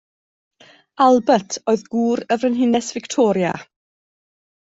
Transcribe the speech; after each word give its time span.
Albert 1.07 1.57
oedd 1.73 1.83
gŵr 1.97 2.23
y 2.27 2.39
frenhines 2.45 2.91
Victoria. 2.97 3.51